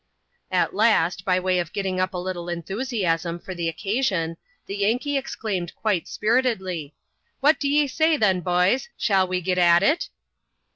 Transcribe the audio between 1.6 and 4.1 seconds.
getting up a little enthusiasm for the occa